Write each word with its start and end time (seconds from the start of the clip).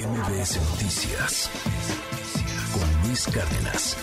MBS 0.00 0.56
Noticias 0.70 1.50
con 2.72 3.06
Luis 3.06 3.26
Cárdenas. 3.26 3.98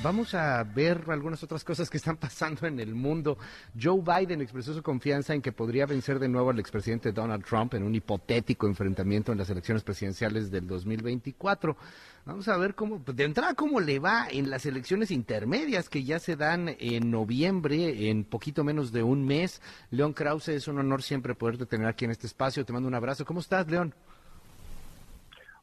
Vamos 0.00 0.32
a 0.34 0.62
ver 0.62 1.02
algunas 1.08 1.42
otras 1.42 1.64
cosas 1.64 1.90
que 1.90 1.96
están 1.96 2.18
pasando 2.18 2.64
en 2.68 2.78
el 2.78 2.94
mundo. 2.94 3.36
Joe 3.80 4.00
Biden 4.00 4.42
expresó 4.42 4.72
su 4.72 4.80
confianza 4.80 5.34
en 5.34 5.42
que 5.42 5.50
podría 5.50 5.86
vencer 5.86 6.20
de 6.20 6.28
nuevo 6.28 6.50
al 6.50 6.60
expresidente 6.60 7.10
Donald 7.10 7.44
Trump 7.44 7.74
en 7.74 7.82
un 7.82 7.96
hipotético 7.96 8.68
enfrentamiento 8.68 9.32
en 9.32 9.38
las 9.38 9.50
elecciones 9.50 9.82
presidenciales 9.82 10.52
del 10.52 10.68
2024. 10.68 11.76
Vamos 12.24 12.46
a 12.46 12.56
ver 12.56 12.76
cómo, 12.76 13.02
de 13.04 13.24
entrada, 13.24 13.54
cómo 13.54 13.80
le 13.80 13.98
va 13.98 14.28
en 14.30 14.50
las 14.50 14.66
elecciones 14.66 15.10
intermedias 15.10 15.88
que 15.88 16.04
ya 16.04 16.20
se 16.20 16.36
dan 16.36 16.76
en 16.78 17.10
noviembre, 17.10 18.08
en 18.08 18.22
poquito 18.22 18.62
menos 18.62 18.92
de 18.92 19.02
un 19.02 19.26
mes. 19.26 19.60
León 19.90 20.12
Krause, 20.12 20.50
es 20.50 20.68
un 20.68 20.78
honor 20.78 21.02
siempre 21.02 21.34
poderte 21.34 21.66
tener 21.66 21.88
aquí 21.88 22.04
en 22.04 22.12
este 22.12 22.28
espacio. 22.28 22.64
Te 22.64 22.72
mando 22.72 22.86
un 22.86 22.94
abrazo. 22.94 23.24
¿Cómo 23.24 23.40
estás, 23.40 23.66
León? 23.66 23.92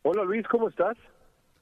Hola 0.03 0.23
Luis, 0.23 0.47
¿cómo 0.47 0.69
estás? 0.69 0.97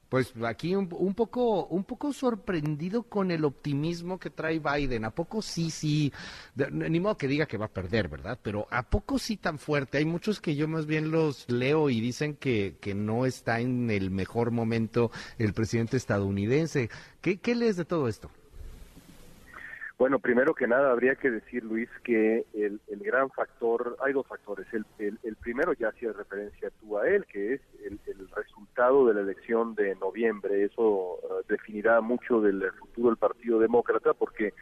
Pues 0.08 0.34
aquí 0.44 0.74
un, 0.74 0.88
poco 0.88 1.66
un 1.66 1.84
poco 1.84 2.12
sorprendido 2.12 3.04
con 3.04 3.30
el 3.30 3.44
optimismo 3.44 4.18
que 4.18 4.28
trae 4.30 4.58
Biden. 4.58 5.04
¿A 5.04 5.10
poco 5.10 5.40
sí, 5.40 5.70
sí? 5.70 6.12
ni 6.72 6.98
modo 6.98 7.16
que 7.16 7.28
diga 7.28 7.46
que 7.46 7.58
va 7.58 7.66
a 7.66 7.72
perder, 7.72 8.08
¿verdad? 8.08 8.36
Pero 8.42 8.66
¿a 8.72 8.82
poco 8.82 9.20
sí 9.20 9.36
tan 9.36 9.58
fuerte? 9.58 9.98
Hay 9.98 10.06
muchos 10.06 10.40
que 10.40 10.56
yo 10.56 10.66
más 10.66 10.86
bien 10.86 11.12
los 11.12 11.48
leo 11.48 11.90
y 11.90 12.00
dicen 12.00 12.34
que, 12.34 12.76
que 12.80 12.92
no 12.92 13.24
está 13.24 13.60
en 13.60 13.88
el 13.88 14.10
mejor 14.10 14.50
momento 14.50 15.12
el 15.38 15.52
presidente 15.52 15.96
estadounidense. 15.96 16.90
¿Qué, 17.20 17.38
qué 17.38 17.54
lees 17.54 17.76
de 17.76 17.84
todo 17.84 18.08
esto? 18.08 18.32
Bueno, 20.00 20.18
primero 20.18 20.54
que 20.54 20.66
nada 20.66 20.92
habría 20.92 21.14
que 21.16 21.30
decir, 21.30 21.62
Luis, 21.62 21.90
que 22.02 22.46
el, 22.54 22.80
gran 22.88 23.28
factor, 23.28 23.98
hay 24.02 24.14
dos 24.14 24.26
factores. 24.26 24.66
El, 24.72 24.86
el, 25.22 25.36
primero 25.36 25.74
ya 25.74 25.88
hacía 25.88 26.10
referencia 26.14 26.70
tú 26.80 26.96
a 26.96 27.06
él, 27.06 27.26
que 27.26 27.52
es 27.52 27.60
el, 27.84 28.00
resultado 28.34 29.06
de 29.06 29.12
la 29.12 29.20
elección 29.20 29.74
de 29.74 29.94
noviembre. 29.96 30.64
Eso 30.64 31.18
eh, 31.22 31.44
definirá 31.50 32.00
mucho 32.00 32.40
del 32.40 32.62
futuro 32.78 33.08
del 33.08 33.18
Partido 33.18 33.58
Demócrata, 33.58 34.14
porque 34.14 34.54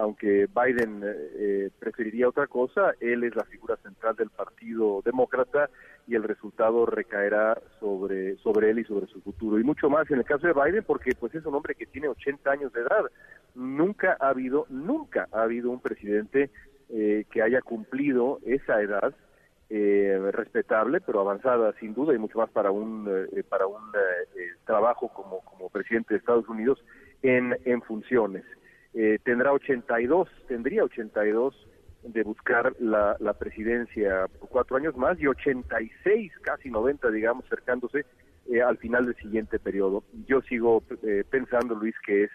aunque 0.00 0.46
Biden 0.46 1.02
eh, 1.04 1.70
preferiría 1.78 2.28
otra 2.28 2.46
cosa, 2.46 2.94
él 3.00 3.22
es 3.24 3.36
la 3.36 3.44
figura 3.44 3.76
central 3.76 4.16
del 4.16 4.30
Partido 4.30 5.02
Demócrata 5.04 5.68
y 6.06 6.14
el 6.14 6.22
resultado 6.22 6.86
recaerá 6.86 7.60
sobre 7.78 8.36
sobre 8.38 8.70
él 8.70 8.78
y 8.78 8.84
sobre 8.84 9.06
su 9.06 9.20
futuro 9.20 9.58
y 9.58 9.64
mucho 9.64 9.90
más 9.90 10.10
en 10.10 10.18
el 10.18 10.24
caso 10.24 10.46
de 10.46 10.54
Biden 10.54 10.84
porque 10.84 11.12
pues 11.14 11.34
es 11.34 11.44
un 11.44 11.54
hombre 11.54 11.74
que 11.74 11.86
tiene 11.86 12.08
80 12.08 12.50
años 12.50 12.72
de 12.72 12.80
edad 12.80 13.10
nunca 13.54 14.16
ha 14.20 14.28
habido, 14.28 14.66
nunca 14.68 15.28
ha 15.32 15.42
habido 15.42 15.70
un 15.70 15.80
presidente 15.80 16.50
eh, 16.88 17.24
que 17.30 17.42
haya 17.42 17.60
cumplido 17.62 18.40
esa 18.44 18.80
edad 18.80 19.14
eh, 19.68 20.18
respetable, 20.32 21.00
pero 21.00 21.20
avanzada 21.20 21.72
sin 21.78 21.94
duda 21.94 22.14
y 22.14 22.18
mucho 22.18 22.38
más 22.38 22.50
para 22.50 22.70
un 22.70 23.06
eh, 23.32 23.44
para 23.48 23.66
un 23.66 23.80
trabajo 24.64 25.08
como 25.08 25.40
como 25.42 25.68
presidente 25.68 26.14
de 26.14 26.18
Estados 26.18 26.48
Unidos 26.48 26.82
en 27.22 27.56
en 27.64 27.82
funciones. 27.82 28.44
Tendrá 29.24 29.52
82, 29.52 30.28
tendría 30.48 30.84
82 30.84 31.54
de 32.02 32.22
buscar 32.22 32.74
la, 32.80 33.16
la 33.20 33.34
presidencia 33.34 34.26
por 34.38 34.48
cuatro 34.48 34.76
años 34.76 34.96
más 34.96 35.20
y 35.20 35.26
86, 35.26 36.32
casi 36.42 36.70
90, 36.70 37.10
digamos, 37.10 37.44
acercándose 37.46 38.04
al 38.66 38.78
final 38.78 39.06
del 39.06 39.16
siguiente 39.16 39.58
periodo. 39.58 40.02
Yo 40.26 40.40
sigo 40.42 40.82
pensando, 41.30 41.74
Luis, 41.74 41.94
que 42.04 42.24
es 42.24 42.30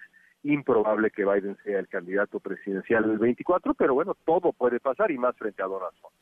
improbable 0.45 1.09
que 1.09 1.25
Biden 1.25 1.57
sea 1.63 1.79
el 1.79 1.87
candidato 1.87 2.39
presidencial 2.39 3.07
del 3.07 3.17
24, 3.17 3.73
pero 3.73 3.95
bueno, 3.95 4.15
todo 4.25 4.53
puede 4.53 4.79
pasar 4.79 5.11
y 5.11 5.17
más 5.17 5.35
frente 5.35 5.63
a 5.63 5.65
Donald 5.65 5.93
Trump. 5.99 6.13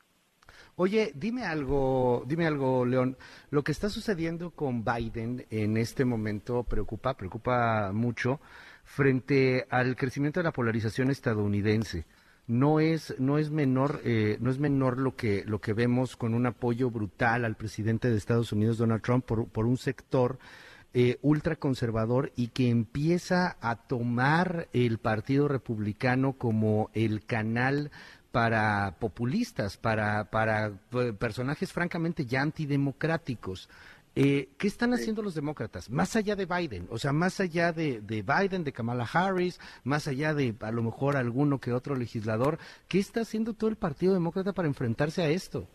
Oye, 0.76 1.12
dime 1.16 1.46
algo, 1.46 2.24
dime 2.28 2.48
algo, 2.48 2.84
León. 2.84 3.16
Lo 3.52 3.64
que 3.64 3.72
está 3.72 3.90
sucediendo 3.90 4.52
con 4.52 4.84
Biden 4.84 5.46
en 5.52 5.78
este 5.78 6.04
momento 6.04 6.64
preocupa, 6.64 7.16
preocupa 7.16 7.92
mucho 7.94 8.40
frente 8.84 9.68
al 9.70 9.96
crecimiento 9.96 10.40
de 10.40 10.46
la 10.46 10.52
polarización 10.52 11.12
estadounidense. 11.12 12.06
No 12.48 12.80
es, 12.80 13.14
no 13.20 13.38
es 13.38 13.52
menor, 13.52 14.02
eh, 14.04 14.38
no 14.42 14.50
es 14.50 14.58
menor 14.58 14.98
lo 14.98 15.16
que 15.16 15.46
lo 15.46 15.62
que 15.62 15.74
vemos 15.74 16.18
con 16.18 16.34
un 16.34 16.48
apoyo 16.48 16.90
brutal 16.90 17.46
al 17.46 17.56
presidente 17.56 18.10
de 18.10 18.18
Estados 18.18 18.52
Unidos, 18.52 18.78
Donald 18.80 19.04
Trump, 19.04 19.26
por, 19.26 19.48
por 19.48 19.66
un 19.66 19.78
sector 19.78 20.40
eh, 20.96 21.18
ultraconservador 21.22 22.32
y 22.36 22.50
que 22.50 22.70
empieza 22.70 23.58
a 23.62 23.76
tomar 23.76 24.68
el 24.74 24.98
Partido 24.98 25.48
Republicano 25.48 26.34
como 26.34 26.90
el 26.94 27.26
canal 27.26 27.92
para 28.34 28.96
populistas, 29.00 29.78
para, 29.78 30.26
para 30.26 30.72
eh, 30.94 31.14
personajes 31.14 31.72
francamente 31.72 32.26
ya 32.26 32.42
antidemocráticos. 32.42 33.70
Eh, 34.16 34.50
¿Qué 34.58 34.66
están 34.66 34.92
haciendo 34.96 35.22
los 35.22 35.36
demócratas? 35.36 35.92
Más 35.92 36.16
allá 36.16 36.36
de 36.36 36.48
Biden, 36.48 36.88
o 36.90 36.98
sea, 36.98 37.14
más 37.14 37.40
allá 37.40 37.72
de, 37.72 38.02
de, 38.02 38.24
Biden, 38.24 38.64
de 38.64 38.74
Kamala 38.74 39.08
Harris, 39.14 39.60
más 39.84 40.08
allá 40.08 40.34
de 40.34 40.56
a 40.62 40.72
lo 40.72 40.82
mejor 40.82 41.16
alguno 41.16 41.60
que 41.60 41.74
otro 41.74 41.96
legislador, 41.96 42.58
¿qué 42.88 42.98
está 42.98 43.22
haciendo 43.22 43.54
todo 43.54 43.70
el 43.70 43.76
Partido 43.76 44.16
Demócrata 44.16 44.52
para 44.52 44.68
enfrentarse 44.68 45.22
a 45.22 45.30
esto? 45.30 45.68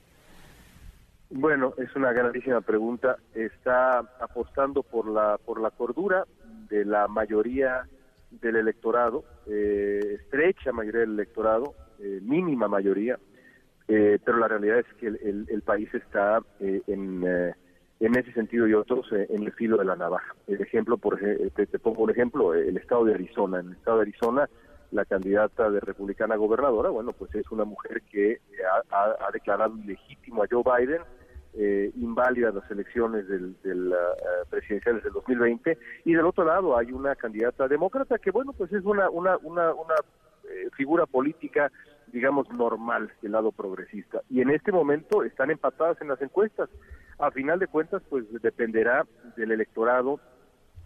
Bueno, 1.31 1.75
es 1.79 1.95
una 1.95 2.13
grandísima 2.13 2.61
pregunta. 2.61 3.19
Está 3.35 4.01
apostando 4.21 4.83
por 4.83 5.09
la 5.09 5.39
por 5.39 5.61
la 5.61 5.71
cordura 5.71 6.25
de 6.69 6.85
la 6.85 7.07
mayoría 7.07 7.87
del 8.33 8.57
electorado, 8.57 9.23
eh, 9.47 10.17
estrecha 10.23 10.73
mayoría 10.73 11.03
del 11.03 11.13
electorado, 11.13 11.75
eh, 11.99 12.21
mínima 12.23 12.69
mayoría, 12.69 13.19
eh, 13.89 14.19
pero 14.25 14.39
la 14.39 14.49
realidad 14.49 14.79
es 14.81 14.95
que 14.95 15.07
el, 15.07 15.63
país 15.65 15.93
está 15.95 16.41
en, 16.61 17.25
en 18.01 18.17
ese 18.17 18.33
sentido 18.33 18.67
y 18.67 18.75
otros 18.75 19.07
en 19.13 19.43
el 19.43 19.53
filo 19.53 19.77
de 19.77 19.85
la 19.85 19.97
navaja. 19.97 20.35
El 20.47 20.61
ejemplo, 20.61 20.99
por 20.99 21.19
te, 21.19 21.67
te 21.67 21.79
pongo 21.79 22.05
un 22.05 22.11
ejemplo, 22.11 22.55
el 22.55 22.77
estado 22.77 23.05
de 23.05 23.15
Arizona. 23.15 23.61
En 23.61 23.69
el 23.69 23.73
estado 23.73 23.99
de 23.99 24.03
Arizona, 24.03 24.49
la 24.91 25.05
candidata 25.05 25.71
de 25.71 25.81
republicana 25.81 26.37
gobernadora, 26.37 26.91
bueno, 26.91 27.13
pues 27.13 27.35
es 27.35 27.51
una 27.51 27.65
mujer 27.65 28.03
que 28.11 28.41
ha, 28.91 29.17
ha 29.27 29.31
declarado 29.33 29.77
ilegítimo 29.79 30.43
a 30.43 30.47
Joe 30.51 30.63
Biden 30.63 31.03
eh, 31.55 31.91
inválidas 31.97 32.55
las 32.55 32.71
elecciones 32.71 33.27
del, 33.27 33.61
del 33.63 33.89
uh, 33.89 34.49
presidenciales 34.49 35.03
del 35.03 35.13
2020 35.13 35.79
y 36.05 36.13
del 36.13 36.27
otro 36.27 36.45
lado 36.45 36.77
hay 36.77 36.93
una 36.93 37.17
candidata 37.17 37.67
demócrata 37.67 38.19
que 38.19 38.31
bueno 38.31 38.53
pues 38.53 38.73
es 38.73 38.85
una 38.85 39.11
una 39.11 39.37
una, 39.39 39.73
una 39.73 39.95
eh, 40.51 40.69
figura 40.77 41.07
política 41.07 41.71
digamos 42.13 42.51
normal 42.51 43.13
del 43.23 43.33
lado 43.33 43.53
progresista. 43.53 44.23
Y 44.31 44.41
en 44.41 44.51
este 44.51 44.73
momento 44.73 45.25
están 45.25 45.51
empatadas 45.51 46.01
en 46.01 46.09
las 46.09 46.21
encuestas. 46.23 46.69
A 47.19 47.31
final 47.31 47.59
de 47.59 47.67
cuentas 47.67 48.03
pues 48.09 48.25
dependerá 48.43 49.07
del 49.37 49.53
electorado 49.53 50.21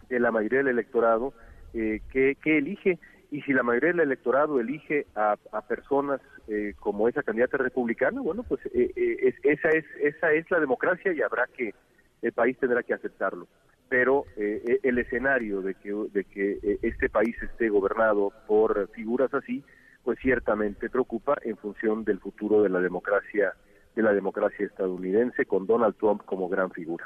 de 0.09 0.19
la 0.19 0.31
mayoría 0.31 0.59
del 0.59 0.69
electorado 0.69 1.33
eh, 1.73 2.01
que, 2.11 2.35
que 2.41 2.57
elige. 2.57 2.99
Y 3.31 3.41
si 3.41 3.53
la 3.53 3.63
mayoría 3.63 3.91
del 3.91 4.01
electorado 4.01 4.59
elige 4.59 5.07
a, 5.15 5.35
personas 5.67 6.21
eh, 6.47 6.75
como 6.79 7.07
esa 7.07 7.23
candidata 7.23 7.57
republicana, 7.57 8.21
bueno, 8.21 8.43
pues 8.43 8.61
eh, 8.67 8.91
eh, 8.95 9.33
esa 9.43 9.69
es 9.69 9.85
esa 9.99 10.31
es 10.33 10.49
la 10.51 10.59
democracia 10.59 11.11
y 11.13 11.21
habrá 11.21 11.47
que 11.47 11.73
el 12.21 12.31
país 12.31 12.57
tendrá 12.59 12.83
que 12.83 12.93
aceptarlo. 12.93 13.47
Pero 13.93 14.25
e, 14.35 14.79
el 14.81 14.97
escenario 14.97 15.61
de 15.61 15.75
que 15.75 15.93
de 15.93 16.23
que 16.23 16.79
este 16.81 17.09
país 17.09 17.35
esté 17.43 17.69
gobernado 17.69 18.33
por 18.47 18.89
figuras 18.89 19.31
así, 19.35 19.63
pues 20.03 20.17
ciertamente 20.19 20.89
preocupa 20.89 21.37
en 21.43 21.57
función 21.57 22.03
del 22.03 22.19
futuro 22.19 22.63
de 22.63 22.69
la 22.69 22.79
democracia 22.79 23.53
de 23.95 24.01
la 24.01 24.11
democracia 24.11 24.65
estadounidense 24.65 25.45
con 25.45 25.67
Donald 25.67 25.95
Trump 25.97 26.23
como 26.25 26.49
gran 26.49 26.71
figura. 26.71 27.05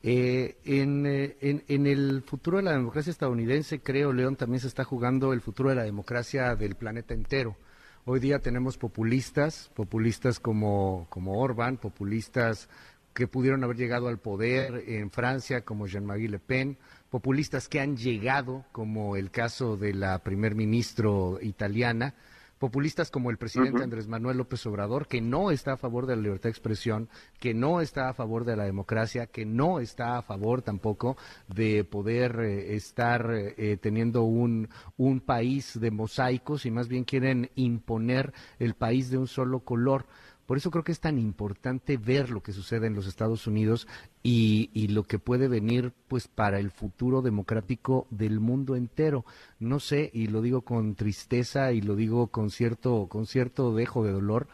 Eh, 0.00 0.58
eh, 0.64 1.36
en, 1.40 1.64
en, 1.66 1.86
el 1.88 2.22
futuro 2.22 2.58
de 2.58 2.62
la 2.62 2.72
democracia 2.72 3.10
estadounidense, 3.10 3.80
creo, 3.80 4.12
León, 4.12 4.36
también 4.36 4.60
se 4.60 4.68
está 4.68 4.84
jugando 4.84 5.32
el 5.32 5.40
futuro 5.40 5.70
de 5.70 5.74
la 5.74 5.82
democracia 5.82 6.54
del 6.54 6.76
planeta 6.76 7.14
entero. 7.14 7.56
Hoy 8.04 8.20
día 8.20 8.38
tenemos 8.38 8.78
populistas, 8.78 9.72
populistas 9.74 10.38
como, 10.38 11.08
como 11.10 11.40
Orban, 11.40 11.78
populistas 11.78 12.68
que 13.14 13.26
pudieron 13.26 13.64
haber 13.64 13.76
llegado 13.76 14.08
al 14.08 14.18
poder 14.18 14.84
en 14.86 15.10
Francia, 15.10 15.62
como 15.62 15.86
Jean-Marie 15.86 16.28
Le 16.28 16.38
Pen, 16.38 16.78
populistas 17.10 17.68
que 17.68 17.80
han 17.80 17.96
llegado, 17.96 18.64
como 18.72 19.16
el 19.16 19.30
caso 19.30 19.76
de 19.76 19.94
la 19.94 20.18
primer 20.20 20.54
ministro 20.54 21.38
italiana, 21.42 22.14
populistas 22.60 23.10
como 23.10 23.30
el 23.30 23.38
presidente 23.38 23.82
Andrés 23.82 24.06
Manuel 24.06 24.36
López 24.36 24.64
Obrador, 24.66 25.08
que 25.08 25.22
no 25.22 25.50
está 25.50 25.72
a 25.72 25.76
favor 25.78 26.04
de 26.04 26.14
la 26.14 26.22
libertad 26.22 26.44
de 26.44 26.50
expresión, 26.50 27.08
que 27.40 27.54
no 27.54 27.80
está 27.80 28.10
a 28.10 28.12
favor 28.12 28.44
de 28.44 28.54
la 28.54 28.64
democracia, 28.64 29.26
que 29.26 29.46
no 29.46 29.80
está 29.80 30.18
a 30.18 30.22
favor 30.22 30.60
tampoco 30.60 31.16
de 31.48 31.84
poder 31.84 32.38
eh, 32.40 32.74
estar 32.76 33.30
eh, 33.32 33.78
teniendo 33.80 34.24
un, 34.24 34.68
un 34.98 35.20
país 35.20 35.80
de 35.80 35.90
mosaicos 35.90 36.66
y 36.66 36.70
más 36.70 36.86
bien 36.86 37.04
quieren 37.04 37.50
imponer 37.54 38.34
el 38.58 38.74
país 38.74 39.10
de 39.10 39.16
un 39.16 39.26
solo 39.26 39.60
color. 39.60 40.04
Por 40.50 40.56
eso 40.56 40.72
creo 40.72 40.82
que 40.82 40.90
es 40.90 40.98
tan 40.98 41.16
importante 41.16 41.96
ver 41.96 42.30
lo 42.30 42.42
que 42.42 42.52
sucede 42.52 42.88
en 42.88 42.96
los 42.96 43.06
Estados 43.06 43.46
Unidos 43.46 43.86
y, 44.20 44.88
lo 44.88 45.04
que 45.04 45.20
puede 45.20 45.46
venir 45.46 45.92
pues 46.08 46.26
para 46.26 46.58
el 46.58 46.72
futuro 46.72 47.22
democrático 47.22 48.08
del 48.10 48.40
mundo 48.40 48.74
entero. 48.74 49.24
No 49.60 49.78
sé, 49.78 50.10
y 50.12 50.26
lo 50.26 50.42
digo 50.42 50.62
con 50.62 50.96
tristeza 50.96 51.70
y 51.70 51.80
lo 51.80 51.94
digo 51.94 52.32
con 52.32 52.50
cierto, 52.50 53.06
con 53.08 53.26
cierto 53.26 53.72
dejo 53.76 54.04
de 54.04 54.10
dolor, 54.10 54.48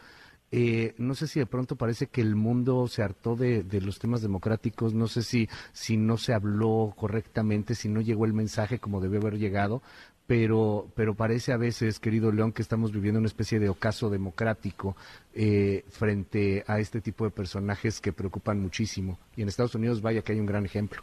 eh, 0.51 0.93
no 0.99 1.15
sé 1.15 1.25
si 1.25 1.39
de 1.39 1.47
pronto 1.47 1.75
parece 1.75 2.05
que 2.05 2.21
el 2.21 2.35
mundo 2.35 2.87
se 2.87 3.01
hartó 3.01 3.35
de, 3.35 3.65
los 3.81 3.97
temas 3.97 4.21
democráticos, 4.21 4.93
no 4.93 5.07
sé 5.07 5.23
si, 5.23 5.49
si 5.73 5.97
no 5.97 6.17
se 6.17 6.33
habló 6.33 6.93
correctamente, 6.95 7.73
si 7.73 7.89
no 7.89 8.01
llegó 8.01 8.25
el 8.25 8.33
mensaje 8.33 8.77
como 8.77 9.01
debió 9.01 9.19
haber 9.19 9.39
llegado, 9.39 9.81
pero, 10.27 10.87
pero 10.93 11.15
parece 11.15 11.53
a 11.53 11.57
veces, 11.57 11.99
querido 11.99 12.31
León, 12.31 12.51
que 12.51 12.61
estamos 12.61 12.91
viviendo 12.91 13.19
una 13.19 13.27
especie 13.27 13.59
de 13.59 13.69
ocaso 13.69 14.09
democrático 14.09 14.95
eh, 15.33 15.85
frente 15.89 16.63
a 16.67 16.79
este 16.79 16.99
tipo 16.99 17.23
de 17.23 17.31
personajes 17.31 18.01
que 18.01 18.11
preocupan 18.11 18.59
muchísimo. 18.59 19.17
Y 19.37 19.41
en 19.41 19.47
Estados 19.47 19.73
Unidos, 19.75 20.01
vaya 20.01 20.21
que 20.21 20.33
hay 20.33 20.39
un 20.39 20.45
gran 20.45 20.65
ejemplo. 20.65 21.01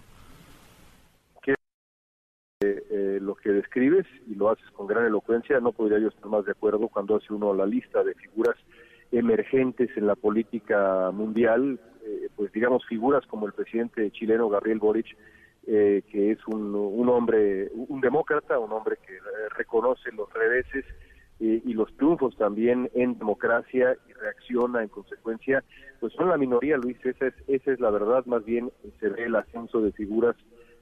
Eh, 2.61 3.19
lo 3.21 3.35
que 3.35 3.51
describes 3.51 4.07
y 4.27 4.35
lo 4.35 4.51
haces 4.51 4.71
con 4.71 4.87
gran 4.87 5.05
elocuencia, 5.05 5.59
no 5.61 5.73
podría 5.73 5.99
yo 5.99 6.09
estar 6.09 6.27
más 6.27 6.45
de 6.45 6.53
acuerdo 6.53 6.89
cuando 6.89 7.17
hace 7.17 7.33
uno 7.33 7.53
la 7.53 7.67
lista 7.67 8.03
de 8.05 8.15
figuras 8.15 8.57
emergentes 9.11 9.91
en 9.97 10.07
la 10.07 10.15
política 10.15 11.11
mundial, 11.11 11.79
eh, 12.05 12.29
pues 12.37 12.53
digamos 12.53 12.85
figuras 12.87 13.27
como 13.27 13.47
el 13.47 13.53
presidente 13.53 14.11
chileno 14.13 14.49
Gabriel 14.49 14.79
Boric, 14.79 15.17
eh, 15.67 16.03
que 16.11 16.33
es 16.33 16.39
un, 16.47 16.75
un, 16.75 17.09
hombre, 17.09 17.71
un 17.75 18.01
demócrata, 18.01 18.59
un 18.59 18.73
hombre 18.73 18.97
que 19.07 19.19
reconoce 19.57 20.13
los 20.13 20.33
reveses 20.33 20.85
y 21.41 21.75
los 21.75 21.95
triunfos 21.97 22.37
también 22.37 22.89
en 22.95 23.19
democracia 23.19 23.97
y 24.09 24.13
reacciona 24.13 24.83
en 24.83 24.89
consecuencia, 24.89 25.65
pues 26.01 26.13
son 26.15 26.29
la 26.29 26.39
minoría, 26.39 26.77
Luis, 26.77 26.97
esa 27.05 27.27
es, 27.27 27.35
esa 27.49 27.73
es 27.73 27.81
la 27.81 27.91
verdad, 27.91 28.25
más 28.27 28.45
bien 28.45 28.71
se 29.01 29.09
ve 29.09 29.25
el 29.25 29.35
ascenso 29.35 29.81
de 29.81 29.93
figuras 29.93 30.37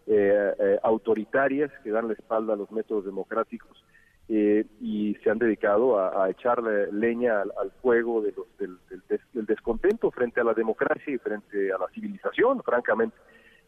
eh, 0.06 0.54
eh, 0.58 0.78
autoritarias 0.82 1.70
que 1.84 1.90
dan 1.90 2.08
la 2.08 2.14
espalda 2.14 2.54
a 2.54 2.56
los 2.56 2.72
métodos 2.72 3.04
democráticos 3.04 3.84
eh, 4.28 4.66
y 4.80 5.14
se 5.22 5.30
han 5.30 5.38
dedicado 5.38 5.96
a, 5.96 6.24
a 6.24 6.30
echarle 6.30 6.90
leña 6.90 7.42
al, 7.42 7.70
fuego 7.80 8.20
de 8.20 8.32
los, 8.32 8.46
del, 8.58 8.78
del, 8.88 9.46
descontento 9.46 10.10
frente 10.10 10.40
a 10.40 10.44
la 10.44 10.54
democracia 10.54 11.14
y 11.14 11.18
frente 11.18 11.72
a 11.72 11.78
la 11.78 11.86
civilización, 11.94 12.64
francamente. 12.64 13.16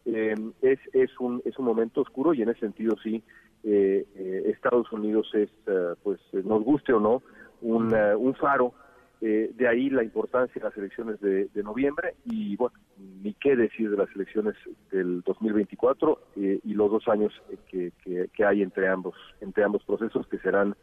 Es, 0.04 0.78
es, 0.92 1.10
un, 1.20 1.42
es 1.44 1.58
un 1.58 1.64
momento 1.64 2.02
oscuro 2.02 2.34
y 2.34 2.42
en 2.42 2.50
ese 2.50 2.60
sentido 2.60 2.96
sí, 3.02 3.22
Estados 3.62 4.92
Unidos 4.92 5.30
es, 5.34 5.48
pues 6.02 6.20
nos 6.32 6.62
guste 6.62 6.92
o 6.92 7.00
no, 7.00 7.22
un, 7.62 7.94
un 7.94 8.34
faro 8.34 8.74
eh, 9.26 9.52
de 9.54 9.66
ahí 9.66 9.88
la 9.88 10.02
importancia 10.02 10.60
de 10.60 10.68
las 10.68 10.76
elecciones 10.76 11.18
de, 11.18 11.48
noviembre 11.62 12.14
y, 12.26 12.56
bueno, 12.56 12.76
ni 12.98 13.32
qué 13.32 13.56
decir 13.56 13.90
de 13.90 13.96
las 13.96 14.14
elecciones 14.14 14.54
del 14.90 15.22
2024 15.22 16.20
eh, 16.36 16.60
y 16.62 16.74
los 16.74 16.90
dos 16.90 17.08
años 17.08 17.32
que, 17.70 17.92
que, 18.04 18.44
hay 18.44 18.60
entre 18.60 18.86
ambos, 18.86 19.14
entre 19.40 19.64
ambos 19.64 19.82
procesos 19.84 20.26
que 20.26 20.38
serán 20.40 20.76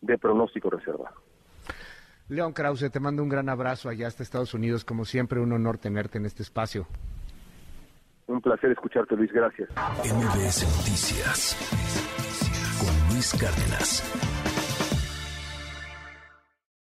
de 0.00 0.16
pronóstico 0.16 0.70
reservado. 0.70 1.16
León 2.28 2.52
Krause, 2.52 2.88
te 2.88 3.00
mando 3.00 3.24
un 3.24 3.28
gran 3.28 3.48
abrazo 3.48 3.88
allá 3.88 4.06
hasta 4.06 4.22
Estados 4.22 4.54
Unidos. 4.54 4.84
Como 4.84 5.04
siempre, 5.04 5.40
un 5.40 5.52
honor 5.52 5.78
tenerte 5.78 6.18
en 6.18 6.26
este 6.26 6.44
espacio. 6.44 6.86
Un 8.28 8.40
placer 8.40 8.72
escucharte, 8.72 9.16
Luis. 9.16 9.32
Gracias. 9.32 9.68
MBS 10.04 10.64
Noticias 10.76 11.56
con 12.78 13.14
Luis 13.14 13.32
Cárdenas. 13.40 14.35